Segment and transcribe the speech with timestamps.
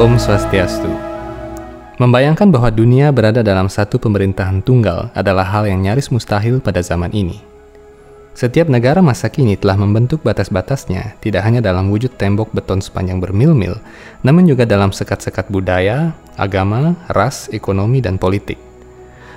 [0.00, 0.88] Om Swastiastu.
[2.00, 7.12] Membayangkan bahwa dunia berada dalam satu pemerintahan tunggal adalah hal yang nyaris mustahil pada zaman
[7.12, 7.44] ini.
[8.32, 13.76] Setiap negara masa kini telah membentuk batas-batasnya, tidak hanya dalam wujud tembok beton sepanjang bermil-mil,
[14.24, 18.56] namun juga dalam sekat-sekat budaya, agama, ras, ekonomi, dan politik.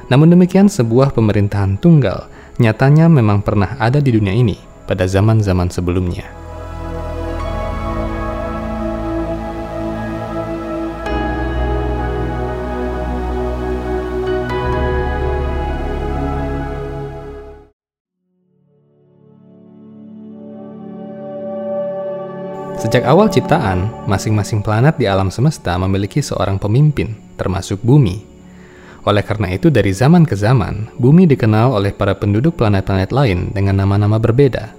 [0.08, 4.56] Namun demikian, sebuah pemerintahan tunggal nyatanya memang pernah ada di dunia ini
[4.88, 6.43] pada zaman-zaman sebelumnya.
[22.84, 28.20] Sejak awal ciptaan, masing-masing planet di alam semesta memiliki seorang pemimpin, termasuk bumi.
[29.08, 33.80] Oleh karena itu, dari zaman ke zaman, bumi dikenal oleh para penduduk planet-planet lain dengan
[33.80, 34.76] nama-nama berbeda.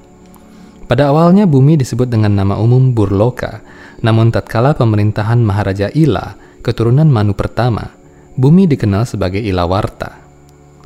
[0.84, 3.64] Pada awalnya, bumi disebut dengan nama umum Burloka,
[4.04, 7.88] namun tatkala pemerintahan Maharaja Ila, keturunan Manu pertama,
[8.36, 10.20] bumi dikenal sebagai Ilawarta.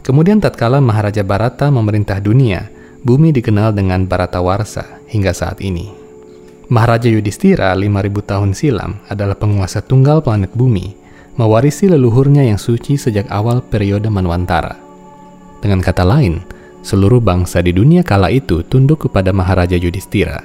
[0.06, 2.70] Kemudian tatkala Maharaja Barata memerintah dunia,
[3.02, 5.97] bumi dikenal dengan Baratawarsa hingga saat ini.
[6.68, 10.92] Maharaja Yudhistira 5000 tahun silam adalah penguasa tunggal planet bumi,
[11.40, 14.76] mewarisi leluhurnya yang suci sejak awal periode Manwantara.
[15.64, 16.44] Dengan kata lain,
[16.84, 20.44] seluruh bangsa di dunia kala itu tunduk kepada Maharaja Yudhistira.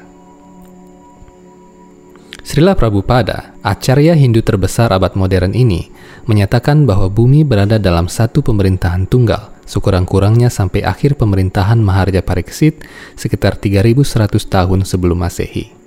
[2.39, 5.91] Srila Prabhupada, acarya Hindu terbesar abad modern ini,
[6.23, 12.79] menyatakan bahwa bumi berada dalam satu pemerintahan tunggal, sekurang-kurangnya sampai akhir pemerintahan Maharaja Pariksit
[13.19, 15.82] sekitar 3100 tahun sebelum Masehi.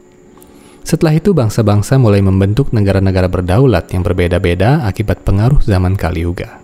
[0.87, 6.63] Setelah itu bangsa-bangsa mulai membentuk negara-negara berdaulat yang berbeda-beda akibat pengaruh zaman Kali Yuga.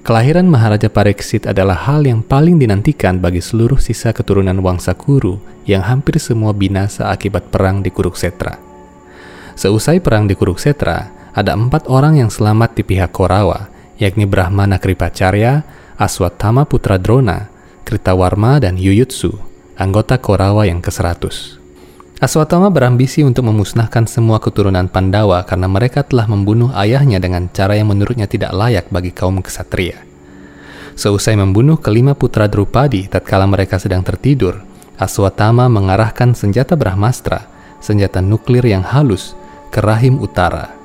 [0.00, 5.36] Kelahiran Maharaja Pariksit adalah hal yang paling dinantikan bagi seluruh sisa keturunan Wangsa Kuru
[5.68, 8.56] yang hampir semua binasa akibat perang di Kuruksetra.
[9.52, 13.68] Seusai perang di Kuruksetra, ada empat orang yang selamat di pihak Korawa,
[14.00, 15.60] yakni Brahmana Kripacarya,
[16.00, 17.52] Aswatthama Putra Drona,
[17.84, 19.36] Kritawarma, dan Yuyutsu,
[19.76, 21.59] anggota Korawa yang ke-100.
[22.20, 27.88] Aswatama berambisi untuk memusnahkan semua keturunan Pandawa karena mereka telah membunuh ayahnya dengan cara yang
[27.88, 29.96] menurutnya tidak layak bagi kaum kesatria.
[31.00, 34.60] Seusai membunuh kelima putra Drupadi tatkala mereka sedang tertidur,
[35.00, 37.48] Aswatama mengarahkan senjata Brahmastra,
[37.80, 39.32] senjata nuklir yang halus,
[39.72, 40.76] ke rahim utara.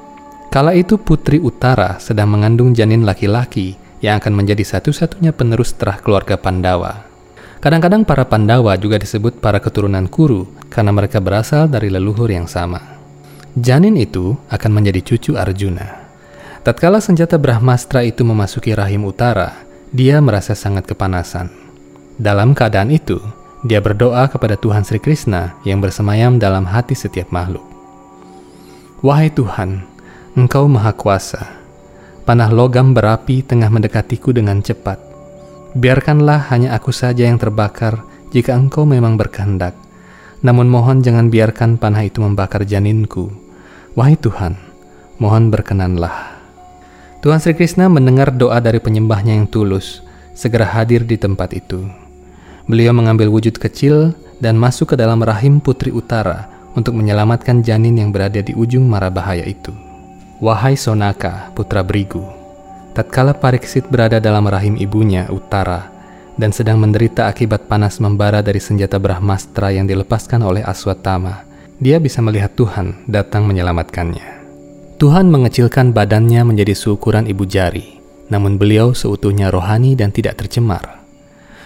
[0.47, 6.39] Kala itu Putri Utara sedang mengandung janin laki-laki yang akan menjadi satu-satunya penerus setelah keluarga
[6.39, 7.11] Pandawa.
[7.59, 12.99] Kadang-kadang para Pandawa juga disebut para keturunan Kuru karena mereka berasal dari leluhur yang sama.
[13.55, 16.03] Janin itu akan menjadi cucu Arjuna.
[16.67, 19.63] Tatkala senjata Brahmastra itu memasuki rahim utara,
[19.95, 21.47] dia merasa sangat kepanasan.
[22.19, 23.23] Dalam keadaan itu,
[23.63, 27.63] dia berdoa kepada Tuhan Sri Krishna yang bersemayam dalam hati setiap makhluk.
[28.99, 29.87] Wahai Tuhan,
[30.35, 31.63] Engkau Maha Kuasa.
[32.27, 35.15] Panah logam berapi tengah mendekatiku dengan cepat
[35.75, 37.99] Biarkanlah hanya aku saja yang terbakar
[38.31, 39.75] jika engkau memang berkehendak.
[40.45, 43.33] Namun mohon jangan biarkan panah itu membakar janinku.
[43.97, 44.53] Wahai Tuhan,
[45.17, 46.37] mohon berkenanlah.
[47.25, 50.05] Tuhan Sri Krishna mendengar doa dari penyembahnya yang tulus,
[50.37, 51.89] segera hadir di tempat itu.
[52.69, 56.45] Beliau mengambil wujud kecil dan masuk ke dalam rahim putri utara
[56.77, 59.73] untuk menyelamatkan janin yang berada di ujung mara bahaya itu.
[60.37, 62.21] Wahai Sonaka, putra Brigu,
[62.93, 65.94] Tatkala Pariksit berada dalam rahim ibunya, Utara,
[66.35, 71.47] dan sedang menderita akibat panas membara dari senjata Brahmastra yang dilepaskan oleh Aswatama,
[71.79, 74.43] dia bisa melihat Tuhan datang menyelamatkannya.
[74.95, 77.99] Tuhan mengecilkan badannya menjadi seukuran ibu jari,
[78.31, 81.03] namun beliau seutuhnya rohani dan tidak tercemar.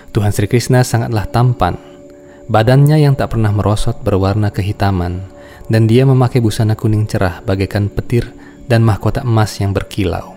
[0.10, 1.78] Tuhan Sri Krishna sangatlah tampan.
[2.50, 5.30] Badannya yang tak pernah merosot berwarna kehitaman,
[5.70, 8.34] dan dia memakai busana kuning cerah bagaikan petir
[8.66, 10.34] dan mahkota emas yang berkilau.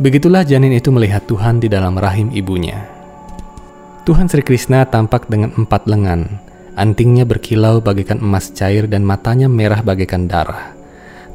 [0.00, 3.01] Begitulah janin itu melihat Tuhan di dalam rahim ibunya.
[4.02, 6.26] Tuhan Sri Krishna tampak dengan empat lengan,
[6.74, 10.74] antingnya berkilau bagaikan emas cair dan matanya merah bagaikan darah.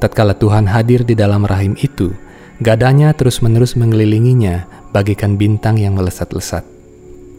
[0.04, 2.12] Tatkala Tuhan hadir di dalam rahim itu,
[2.60, 6.68] gadanya terus-menerus mengelilinginya bagaikan bintang yang melesat-lesat.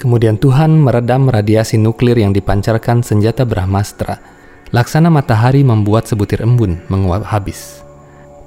[0.01, 4.17] Kemudian Tuhan meredam radiasi nuklir yang dipancarkan senjata Brahmastra.
[4.73, 7.85] Laksana matahari membuat sebutir embun menguap habis.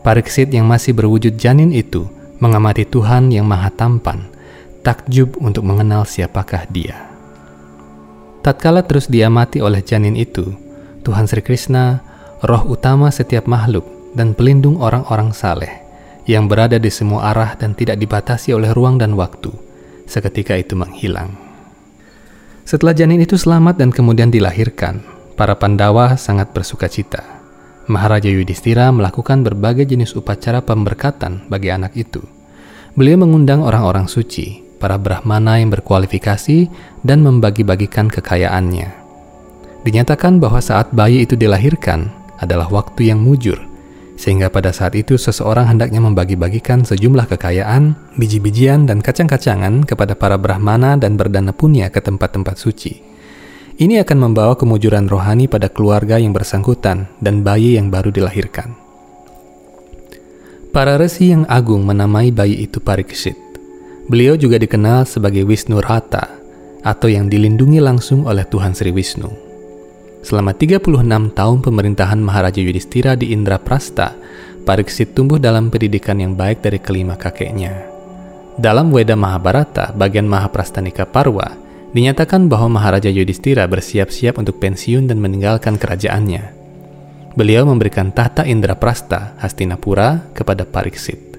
[0.02, 2.10] Pariksit yang masih berwujud janin itu
[2.42, 4.31] mengamati Tuhan yang maha tampan,
[4.82, 7.10] takjub untuk mengenal siapakah dia.
[8.42, 10.50] Tatkala terus diamati oleh janin itu,
[11.06, 12.02] Tuhan Sri Krishna,
[12.42, 13.86] roh utama setiap makhluk
[14.18, 15.86] dan pelindung orang-orang saleh,
[16.26, 19.54] yang berada di semua arah dan tidak dibatasi oleh ruang dan waktu,
[20.10, 21.38] seketika itu menghilang.
[22.66, 25.06] Setelah janin itu selamat dan kemudian dilahirkan,
[25.38, 27.22] para Pandawa sangat bersuka cita.
[27.90, 32.22] Maharaja Yudhistira melakukan berbagai jenis upacara pemberkatan bagi anak itu.
[32.94, 36.66] Beliau mengundang orang-orang suci, para brahmana yang berkualifikasi,
[37.06, 38.90] dan membagi-bagikan kekayaannya.
[39.86, 42.10] Dinyatakan bahwa saat bayi itu dilahirkan
[42.42, 43.62] adalah waktu yang mujur,
[44.18, 50.98] sehingga pada saat itu seseorang hendaknya membagi-bagikan sejumlah kekayaan, biji-bijian, dan kacang-kacangan kepada para brahmana
[50.98, 52.94] dan berdana punya ke tempat-tempat suci.
[53.82, 58.78] Ini akan membawa kemujuran rohani pada keluarga yang bersangkutan dan bayi yang baru dilahirkan.
[60.70, 63.51] Para resi yang agung menamai bayi itu Pariksit.
[64.10, 66.42] Beliau juga dikenal sebagai Wisnu Rata,
[66.82, 69.30] atau yang dilindungi langsung oleh Tuhan Sri Wisnu.
[70.22, 74.14] Selama 36 tahun pemerintahan Maharaja Yudhistira di Indraprasta,
[74.62, 77.90] Pariksit tumbuh dalam pendidikan yang baik dari kelima kakeknya.
[78.62, 81.50] Dalam Weda Mahabharata, bagian Mahaprastanika Parwa,
[81.98, 86.54] dinyatakan bahwa Maharaja Yudhistira bersiap-siap untuk pensiun dan meninggalkan kerajaannya.
[87.34, 91.31] Beliau memberikan tahta Indraprasta, Hastinapura, kepada Pariksit.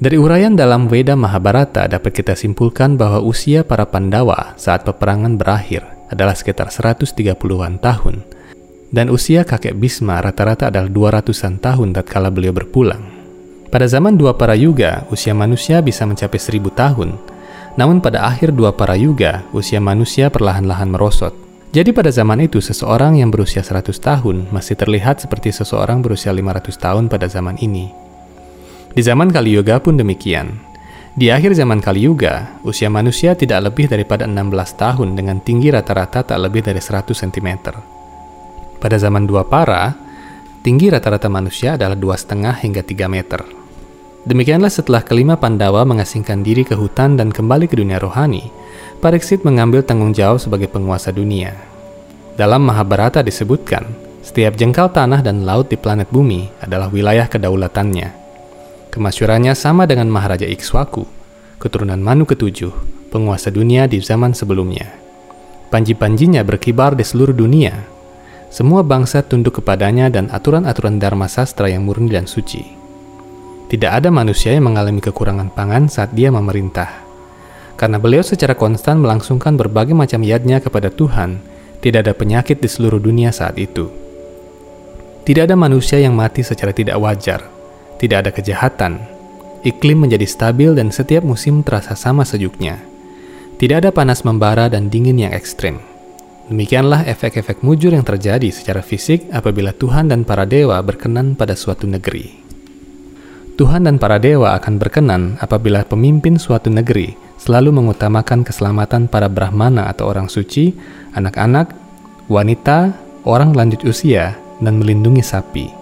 [0.00, 5.84] Dari uraian dalam Weda Mahabharata dapat kita simpulkan bahwa usia para Pandawa saat peperangan berakhir
[6.08, 8.24] adalah sekitar 130-an tahun,
[8.96, 10.88] dan usia kakek Bisma rata-rata adalah
[11.20, 13.04] 200-an tahun tatkala beliau berpulang.
[13.68, 17.20] Pada zaman dua para yuga, usia manusia bisa mencapai seribu tahun,
[17.76, 21.36] namun pada akhir dua para yuga, usia manusia perlahan-lahan merosot.
[21.76, 26.72] Jadi pada zaman itu, seseorang yang berusia 100 tahun masih terlihat seperti seseorang berusia 500
[26.72, 28.09] tahun pada zaman ini.
[28.90, 30.70] Di zaman Kali Yoga pun demikian,
[31.14, 36.22] di akhir zaman Kali Yuga, usia manusia tidak lebih daripada 16 tahun dengan tinggi rata-rata
[36.22, 37.48] tak lebih dari 100 cm.
[38.78, 39.90] Pada zaman Dua Para,
[40.62, 43.40] tinggi rata-rata manusia adalah 2,5 hingga 3 meter.
[44.22, 48.46] Demikianlah setelah kelima Pandawa mengasingkan diri ke hutan dan kembali ke dunia rohani,
[49.02, 51.56] Pariksit mengambil tanggung jawab sebagai penguasa dunia.
[52.38, 53.82] Dalam Mahabharata disebutkan,
[54.20, 58.19] setiap jengkal tanah dan laut di planet bumi adalah wilayah kedaulatannya.
[58.90, 61.06] Kemasyurannya sama dengan Maharaja Ikswaku,
[61.62, 62.74] keturunan Manu ketujuh,
[63.14, 64.90] penguasa dunia di zaman sebelumnya.
[65.70, 67.86] Panji-panjinya berkibar di seluruh dunia.
[68.50, 72.66] Semua bangsa tunduk kepadanya dan aturan-aturan Dharma Sastra yang murni dan suci.
[73.70, 76.90] Tidak ada manusia yang mengalami kekurangan pangan saat dia memerintah.
[77.78, 81.38] Karena beliau secara konstan melangsungkan berbagai macam yadnya kepada Tuhan,
[81.78, 83.86] tidak ada penyakit di seluruh dunia saat itu.
[85.22, 87.59] Tidak ada manusia yang mati secara tidak wajar
[88.00, 88.96] tidak ada kejahatan.
[89.60, 92.80] Iklim menjadi stabil dan setiap musim terasa sama sejuknya.
[93.60, 95.84] Tidak ada panas membara dan dingin yang ekstrim.
[96.48, 101.84] Demikianlah efek-efek mujur yang terjadi secara fisik apabila Tuhan dan para dewa berkenan pada suatu
[101.84, 102.40] negeri.
[103.60, 109.92] Tuhan dan para dewa akan berkenan apabila pemimpin suatu negeri selalu mengutamakan keselamatan para brahmana
[109.92, 110.72] atau orang suci,
[111.12, 111.76] anak-anak,
[112.32, 112.96] wanita,
[113.28, 115.79] orang lanjut usia, dan melindungi sapi.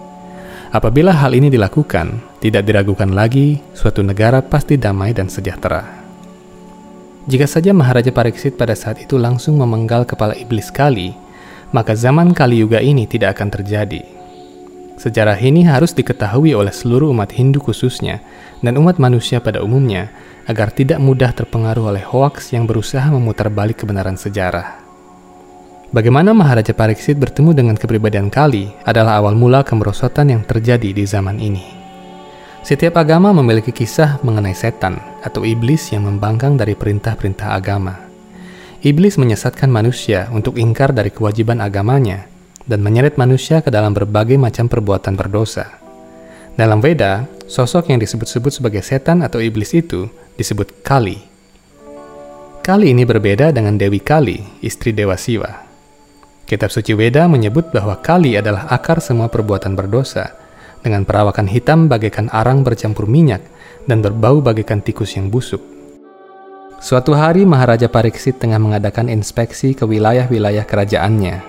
[0.69, 5.81] Apabila hal ini dilakukan, tidak diragukan lagi, suatu negara pasti damai dan sejahtera.
[7.25, 11.17] Jika saja Maharaja Pariksit pada saat itu langsung memenggal kepala iblis Kali,
[11.73, 14.05] maka zaman Kali Yuga ini tidak akan terjadi.
[15.01, 18.21] Sejarah ini harus diketahui oleh seluruh umat Hindu khususnya,
[18.61, 20.13] dan umat manusia pada umumnya,
[20.45, 24.88] agar tidak mudah terpengaruh oleh hoaks yang berusaha memutar balik kebenaran sejarah.
[25.89, 31.41] Bagaimana Maharaja Pariksit bertemu dengan kepribadian Kali adalah awal mula kemerosotan yang terjadi di zaman
[31.41, 31.65] ini.
[32.61, 38.05] Setiap agama memiliki kisah mengenai setan atau iblis yang membangkang dari perintah-perintah agama.
[38.85, 42.29] Iblis menyesatkan manusia untuk ingkar dari kewajiban agamanya
[42.69, 45.73] dan menyeret manusia ke dalam berbagai macam perbuatan berdosa.
[46.53, 50.05] Dalam Veda, sosok yang disebut-sebut sebagai setan atau iblis itu
[50.37, 51.17] disebut Kali.
[52.61, 55.68] Kali ini berbeda dengan Dewi Kali, istri Dewa Siwa.
[56.49, 60.33] Kitab suci Weda menyebut bahwa kali adalah akar semua perbuatan berdosa,
[60.81, 63.45] dengan perawakan hitam bagaikan arang bercampur minyak
[63.85, 65.61] dan berbau bagaikan tikus yang busuk.
[66.81, 71.45] Suatu hari Maharaja Pariksit tengah mengadakan inspeksi ke wilayah-wilayah kerajaannya.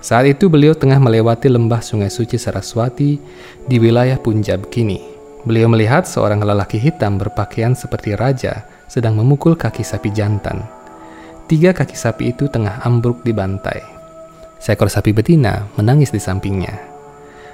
[0.00, 3.20] Saat itu beliau tengah melewati lembah sungai suci Saraswati
[3.68, 5.04] di wilayah Punjab kini.
[5.44, 10.64] Beliau melihat seorang lelaki hitam berpakaian seperti raja sedang memukul kaki sapi jantan.
[11.44, 13.93] Tiga kaki sapi itu tengah ambruk di bantai.
[14.64, 16.72] Seekor sapi betina menangis di sampingnya.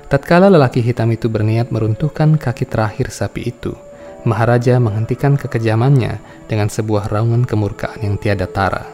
[0.06, 3.74] Tatkala lelaki hitam itu berniat meruntuhkan kaki terakhir sapi itu,
[4.22, 8.86] Maharaja menghentikan kekejamannya dengan sebuah raungan kemurkaan yang tiada tara.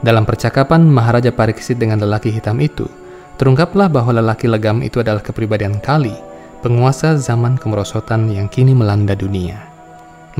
[0.00, 2.88] Dalam percakapan Maharaja Pariksit dengan lelaki hitam itu,
[3.36, 6.16] terungkaplah bahwa lelaki legam itu adalah kepribadian Kali,
[6.64, 9.60] penguasa zaman kemerosotan yang kini melanda dunia.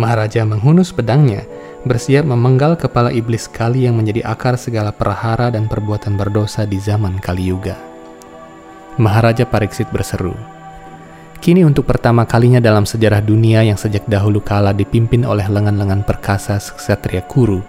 [0.00, 1.44] Maharaja menghunus pedangnya
[1.87, 7.23] bersiap memenggal kepala iblis Kali yang menjadi akar segala perhara dan perbuatan berdosa di zaman
[7.23, 7.78] Kali Yuga.
[8.99, 10.35] Maharaja Pariksit berseru,
[11.38, 16.58] Kini untuk pertama kalinya dalam sejarah dunia yang sejak dahulu kala dipimpin oleh lengan-lengan perkasa
[16.58, 17.62] ksatria kuru,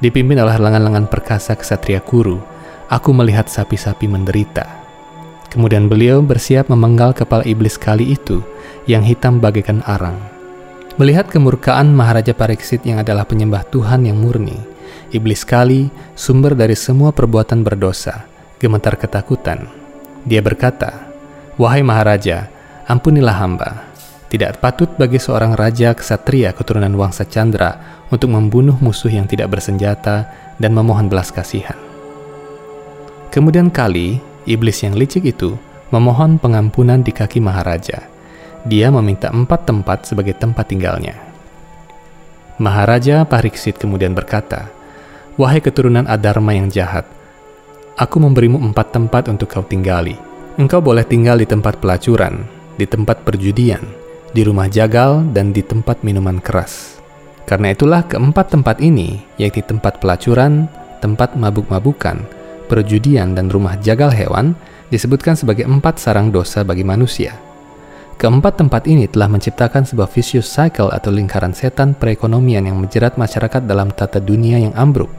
[0.00, 2.40] dipimpin oleh lengan-lengan perkasa ksatria kuru,
[2.88, 4.64] aku melihat sapi-sapi menderita.
[5.52, 8.40] Kemudian beliau bersiap memenggal kepala iblis kali itu
[8.88, 10.31] yang hitam bagaikan arang.
[11.00, 14.60] Melihat kemurkaan Maharaja Pariksit yang adalah penyembah Tuhan yang murni,
[15.08, 18.28] iblis kali sumber dari semua perbuatan berdosa,
[18.60, 19.72] gemetar ketakutan.
[20.28, 21.08] Dia berkata,
[21.56, 22.52] Wahai Maharaja,
[22.84, 23.88] ampunilah hamba.
[24.28, 30.28] Tidak patut bagi seorang raja kesatria keturunan Wangsa Chandra untuk membunuh musuh yang tidak bersenjata
[30.60, 31.76] dan memohon belas kasihan.
[33.32, 35.56] Kemudian kali, iblis yang licik itu
[35.88, 38.11] memohon pengampunan di kaki Maharaja.
[38.62, 41.18] Dia meminta empat tempat sebagai tempat tinggalnya.
[42.62, 44.70] Maharaja Pariksit kemudian berkata,
[45.34, 47.02] Wahai keturunan Adharma yang jahat,
[47.98, 50.14] aku memberimu empat tempat untuk kau tinggali.
[50.60, 52.44] Engkau boleh tinggal di tempat pelacuran,
[52.76, 53.82] di tempat perjudian,
[54.30, 57.02] di rumah jagal, dan di tempat minuman keras.
[57.48, 60.70] Karena itulah keempat tempat ini, yaitu tempat pelacuran,
[61.02, 62.22] tempat mabuk-mabukan,
[62.70, 64.54] perjudian, dan rumah jagal hewan,
[64.92, 67.51] disebutkan sebagai empat sarang dosa bagi manusia.
[68.22, 73.66] Keempat tempat ini telah menciptakan sebuah vicious cycle atau lingkaran setan perekonomian yang menjerat masyarakat
[73.66, 75.10] dalam tata dunia yang ambruk,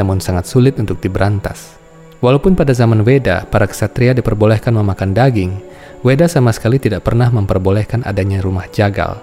[0.00, 1.76] namun sangat sulit untuk diberantas.
[2.24, 5.52] Walaupun pada zaman Weda, para ksatria diperbolehkan memakan daging,
[6.00, 9.20] Weda sama sekali tidak pernah memperbolehkan adanya rumah jagal.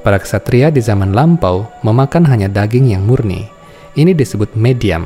[0.00, 3.44] Para ksatria di zaman lampau memakan hanya daging yang murni.
[3.92, 5.04] Ini disebut medium.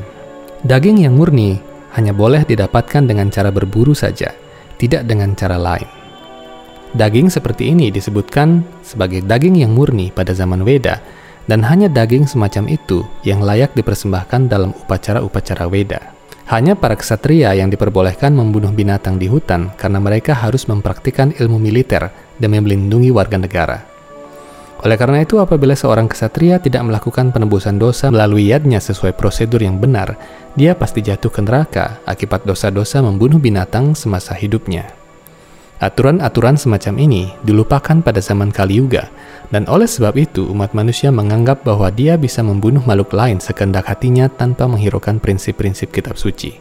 [0.63, 1.59] Daging yang murni
[1.99, 4.31] hanya boleh didapatkan dengan cara berburu saja,
[4.79, 5.98] tidak dengan cara lain.
[6.97, 11.05] Daging seperti ini disebutkan sebagai daging yang murni pada zaman Weda,
[11.45, 16.01] dan hanya daging semacam itu yang layak dipersembahkan dalam upacara-upacara Weda.
[16.49, 22.09] Hanya para ksatria yang diperbolehkan membunuh binatang di hutan karena mereka harus mempraktikkan ilmu militer
[22.41, 23.85] demi melindungi warga negara.
[24.81, 29.77] Oleh karena itu, apabila seorang ksatria tidak melakukan penebusan dosa melalui yadnya sesuai prosedur yang
[29.77, 30.17] benar,
[30.57, 34.98] dia pasti jatuh ke neraka akibat dosa-dosa membunuh binatang semasa hidupnya.
[35.79, 39.07] Aturan-aturan semacam ini dilupakan pada zaman Kali Yuga,
[39.55, 44.27] dan oleh sebab itu, umat manusia menganggap bahwa dia bisa membunuh makhluk lain sekendak hatinya
[44.27, 46.59] tanpa menghiraukan prinsip-prinsip kitab suci.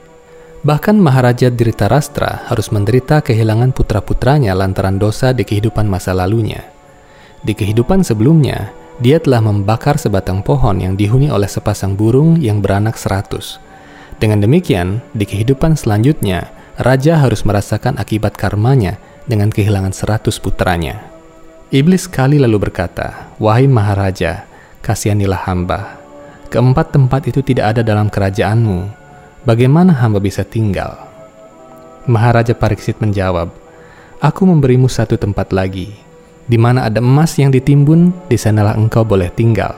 [0.61, 6.61] Bahkan Maharaja Dhritarashtra harus menderita kehilangan putra-putranya lantaran dosa di kehidupan masa lalunya.
[7.41, 12.97] Di kehidupan sebelumnya, dia telah membakar sebatang pohon yang dihuni oleh sepasang burung yang beranak
[12.97, 13.61] seratus.
[14.17, 21.01] Dengan demikian, di kehidupan selanjutnya, Raja harus merasakan akibat karmanya dengan kehilangan seratus putranya.
[21.73, 24.45] Iblis kali lalu berkata, Wahai Maharaja,
[24.85, 25.97] kasihanilah hamba.
[26.53, 28.93] Keempat tempat itu tidak ada dalam kerajaanmu.
[29.41, 31.01] Bagaimana hamba bisa tinggal?
[32.05, 33.49] Maharaja Pariksit menjawab,
[34.21, 35.97] Aku memberimu satu tempat lagi.
[36.45, 39.75] Di mana ada emas yang ditimbun, di sanalah engkau boleh tinggal.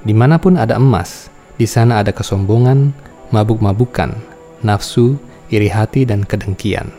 [0.00, 1.28] Di mana pun ada emas,
[1.60, 2.90] di sana ada kesombongan,
[3.30, 4.16] mabuk-mabukan,
[4.64, 5.20] nafsu,
[5.52, 6.90] iri hati, dan kedengkian.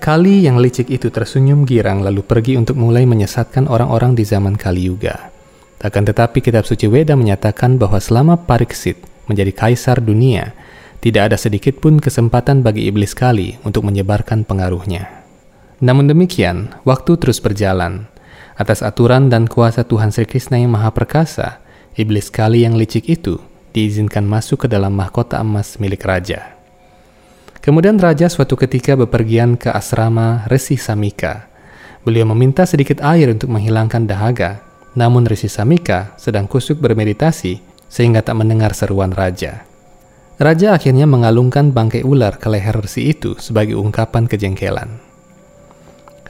[0.00, 4.88] Kali yang licik itu tersenyum girang lalu pergi untuk mulai menyesatkan orang-orang di zaman Kali
[4.88, 5.28] Yuga.
[5.80, 8.96] Akan tetapi kitab suci Weda menyatakan bahwa selama Pariksit
[9.28, 10.56] menjadi kaisar dunia,
[11.00, 15.08] tidak ada sedikit pun kesempatan bagi iblis Kali untuk menyebarkan pengaruhnya.
[15.80, 18.04] Namun demikian, waktu terus berjalan.
[18.60, 21.64] Atas aturan dan kuasa Tuhan Sri Krishna yang Maha Perkasa,
[21.96, 23.40] iblis Kali yang licik itu
[23.72, 26.59] diizinkan masuk ke dalam mahkota emas milik raja.
[27.60, 31.44] Kemudian raja suatu ketika bepergian ke asrama Resi Samika.
[32.08, 34.64] Beliau meminta sedikit air untuk menghilangkan dahaga,
[34.96, 39.68] namun Resi Samika sedang kusuk bermeditasi sehingga tak mendengar seruan raja.
[40.40, 44.96] Raja akhirnya mengalungkan bangkai ular ke leher resi itu sebagai ungkapan kejengkelan.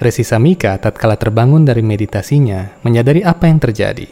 [0.02, 4.10] Resi Samika tatkala terbangun dari meditasinya menyadari apa yang terjadi.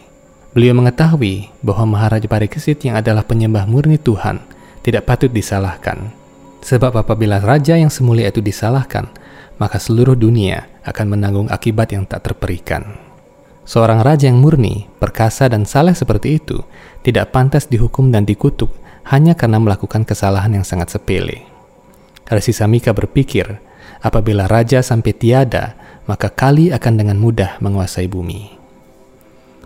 [0.54, 4.38] Beliau mengetahui bahwa Maharaja Parikesit yang adalah penyembah murni Tuhan
[4.86, 6.27] tidak patut disalahkan
[6.62, 9.06] Sebab apabila raja yang semulia itu disalahkan,
[9.58, 12.98] maka seluruh dunia akan menanggung akibat yang tak terperikan.
[13.68, 16.64] Seorang raja yang murni, perkasa dan saleh seperti itu
[17.04, 18.72] tidak pantas dihukum dan dikutuk
[19.12, 21.44] hanya karena melakukan kesalahan yang sangat sepele.
[22.28, 23.60] Resi Samika berpikir,
[24.00, 25.76] apabila raja sampai tiada,
[26.08, 28.56] maka kali akan dengan mudah menguasai bumi.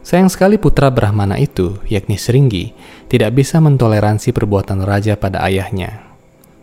[0.03, 2.75] Sayang sekali putra Brahmana itu, yakni Seringgi,
[3.07, 6.12] tidak bisa mentoleransi perbuatan raja pada ayahnya.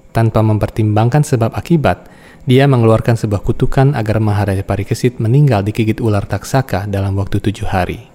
[0.09, 2.09] Tanpa mempertimbangkan sebab akibat,
[2.49, 8.09] dia mengeluarkan sebuah kutukan agar Maharaja Parikesit meninggal digigit ular taksaka dalam waktu tujuh hari.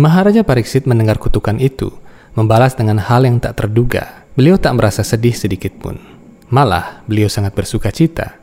[0.00, 1.92] Maharaja Pariksit mendengar kutukan itu,
[2.32, 4.24] membalas dengan hal yang tak terduga.
[4.32, 6.00] Beliau tak merasa sedih sedikit pun.
[6.48, 8.40] Malah, beliau sangat bersuka cita.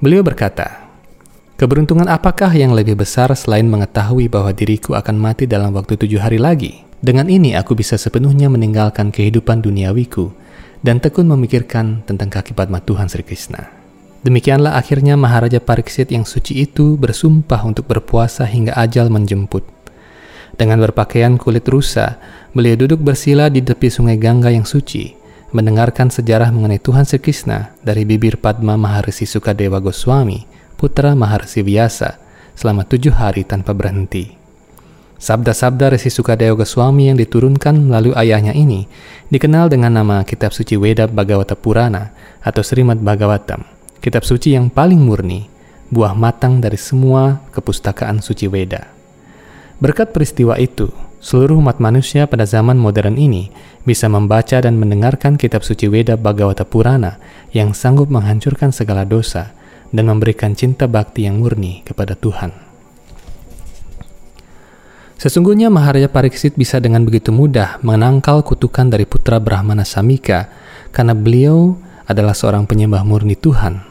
[0.00, 0.88] Beliau berkata,
[1.60, 6.40] Keberuntungan apakah yang lebih besar selain mengetahui bahwa diriku akan mati dalam waktu tujuh hari
[6.40, 6.88] lagi?
[7.04, 10.32] Dengan ini aku bisa sepenuhnya meninggalkan kehidupan duniawiku
[10.80, 13.68] dan tekun memikirkan tentang kaki Padma Tuhan Sri Krishna.
[14.20, 19.64] Demikianlah akhirnya Maharaja Pariksit yang suci itu bersumpah untuk berpuasa hingga ajal menjemput.
[20.60, 22.20] Dengan berpakaian kulit rusa,
[22.52, 25.16] beliau duduk bersila di tepi sungai Gangga yang suci,
[25.56, 30.44] mendengarkan sejarah mengenai Tuhan Sri Krishna dari bibir Padma Maharisi Sukadewa Goswami,
[30.76, 32.20] putra Maharsi Vyasa,
[32.52, 34.39] selama tujuh hari tanpa berhenti.
[35.20, 38.88] Sabda-sabda Resi Sukadewa Goswami yang diturunkan melalui ayahnya ini
[39.28, 43.68] dikenal dengan nama Kitab Suci Weda Bhagavata Purana atau Srimad Bhagavatam,
[44.00, 45.44] kitab suci yang paling murni,
[45.92, 48.88] buah matang dari semua kepustakaan suci Weda.
[49.76, 50.88] Berkat peristiwa itu,
[51.20, 53.52] seluruh umat manusia pada zaman modern ini
[53.84, 57.20] bisa membaca dan mendengarkan kitab suci Weda Bhagavata Purana
[57.52, 59.52] yang sanggup menghancurkan segala dosa
[59.92, 62.69] dan memberikan cinta bakti yang murni kepada Tuhan.
[65.20, 70.48] Sesungguhnya Maharaja Pariksit bisa dengan begitu mudah menangkal kutukan dari putra Brahmana Samika
[70.96, 71.76] karena beliau
[72.08, 73.84] adalah seorang penyembah murni Tuhan.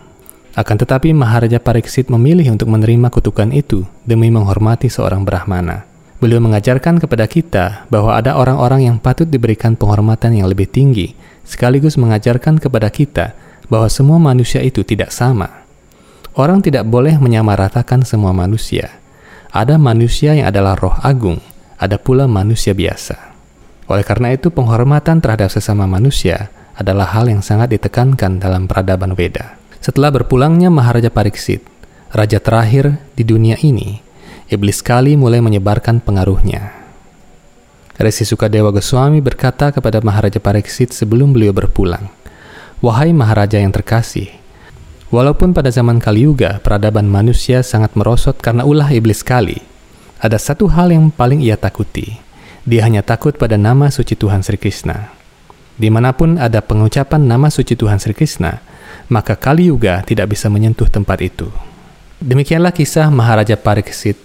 [0.58, 5.86] Akan tetapi Maharaja Pariksit memilih untuk menerima kutukan itu demi menghormati seorang Brahmana.
[6.18, 11.14] Beliau mengajarkan kepada kita bahwa ada orang-orang yang patut diberikan penghormatan yang lebih tinggi,
[11.46, 13.38] sekaligus mengajarkan kepada kita
[13.70, 15.62] bahwa semua manusia itu tidak sama.
[16.34, 18.98] Orang tidak boleh menyamaratakan semua manusia.
[19.50, 21.42] Ada manusia yang adalah roh agung,
[21.82, 23.18] ada pula manusia biasa.
[23.90, 29.58] Oleh karena itu, penghormatan terhadap sesama manusia adalah hal yang sangat ditekankan dalam peradaban Weda.
[29.82, 31.66] Setelah berpulangnya Maharaja Pariksit,
[32.14, 33.98] raja terakhir di dunia ini,
[34.54, 36.70] iblis kali mulai menyebarkan pengaruhnya.
[37.98, 42.08] Resi Sukadewa Goswami berkata kepada Maharaja Pariksit sebelum beliau berpulang,
[42.86, 44.30] Wahai Maharaja yang terkasih,
[45.10, 49.58] Walaupun pada zaman Kali Yuga, peradaban manusia sangat merosot karena ulah iblis kali,
[50.22, 52.22] ada satu hal yang paling ia takuti.
[52.62, 55.10] Dia hanya takut pada nama suci Tuhan Sri Krishna.
[55.82, 58.62] Di mana pun ada pengucapan nama suci Tuhan Sri Krishna,
[59.10, 61.50] maka Kali Yuga tidak bisa menyentuh tempat itu.
[62.22, 64.22] Demikianlah kisah Maharaja Pariksit,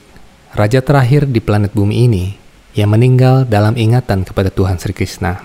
[0.53, 2.37] raja terakhir di planet bumi ini,
[2.77, 5.40] yang meninggal dalam ingatan kepada Tuhan Sri Krishna.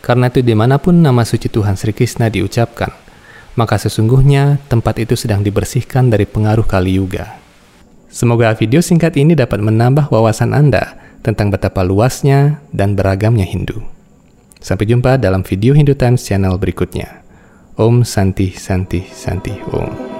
[0.00, 3.03] Karena itu di mana pun nama suci Tuhan Sri Krishna diucapkan,
[3.54, 7.38] maka sesungguhnya tempat itu sedang dibersihkan dari pengaruh Kali Yuga.
[8.10, 10.94] Semoga video singkat ini dapat menambah wawasan Anda
[11.26, 13.82] tentang betapa luasnya dan beragamnya Hindu.
[14.62, 17.26] Sampai jumpa dalam video Hindu Times channel berikutnya.
[17.74, 20.13] Om Santi Santi Santi Om.